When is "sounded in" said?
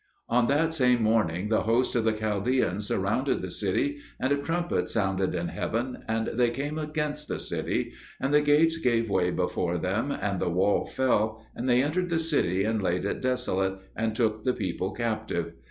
4.89-5.49